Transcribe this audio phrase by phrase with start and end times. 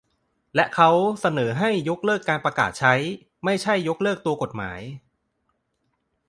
[0.55, 0.89] และเขา
[1.21, 2.93] เสนอให้ยกเลิกการประกาศใช้
[3.45, 4.81] ไม่ใช่ยกเลิกตัวกฎหมาย